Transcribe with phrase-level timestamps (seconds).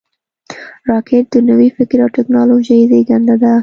[0.89, 3.53] راکټ د نوي فکر او ټېکنالوژۍ زیږنده ده